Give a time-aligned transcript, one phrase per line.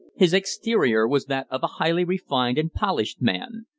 [0.15, 3.67] His exterior was that of a highly refined and polished man.